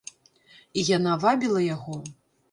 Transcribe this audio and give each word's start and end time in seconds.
І 0.81 0.85
яна 0.97 1.13
вабіла 1.25 1.61
яго. 1.75 1.99